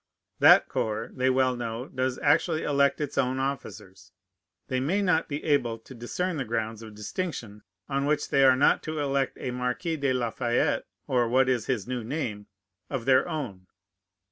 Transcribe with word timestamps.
That 0.39 0.67
corps, 0.67 1.11
they 1.13 1.29
well 1.29 1.55
know, 1.55 1.87
does 1.87 2.17
actually 2.23 2.63
elect 2.63 2.99
its 2.99 3.19
own 3.19 3.37
officers. 3.37 4.11
They 4.67 4.79
may 4.79 4.99
not 5.03 5.27
be 5.29 5.43
able 5.43 5.77
to 5.77 5.93
discern 5.93 6.37
the 6.37 6.43
grounds 6.43 6.81
of 6.81 6.95
distinction 6.95 7.61
on 7.87 8.07
which 8.07 8.29
they 8.31 8.43
are 8.43 8.55
not 8.55 8.81
to 8.81 8.97
elect 8.99 9.37
a 9.39 9.51
Marquis 9.51 9.97
de 9.97 10.11
La 10.11 10.31
Fayette 10.31 10.87
(or 11.05 11.29
what 11.29 11.47
is 11.47 11.67
his 11.67 11.87
new 11.87 12.03
name?) 12.03 12.47
of 12.89 13.05
their 13.05 13.29
own. 13.29 13.67